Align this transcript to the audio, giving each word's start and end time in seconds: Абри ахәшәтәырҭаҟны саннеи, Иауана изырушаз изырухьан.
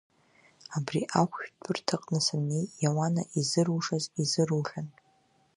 Абри 0.77 1.01
ахәшәтәырҭаҟны 1.21 2.19
саннеи, 2.25 2.65
Иауана 2.83 3.23
изырушаз 3.39 4.03
изырухьан. 4.21 4.87